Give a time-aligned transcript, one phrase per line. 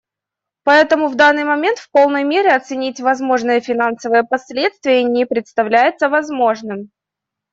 [0.63, 6.89] Поэтому в данный момент в полной мере оценить возможные финансовые последствия не представляется возможным.